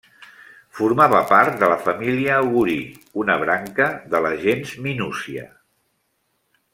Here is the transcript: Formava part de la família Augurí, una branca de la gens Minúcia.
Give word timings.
Formava 0.77 1.19
part 1.31 1.59
de 1.63 1.67
la 1.73 1.75
família 1.83 2.39
Augurí, 2.45 2.79
una 3.25 3.37
branca 3.45 3.91
de 4.15 4.23
la 4.27 4.35
gens 4.47 4.73
Minúcia. 4.87 5.45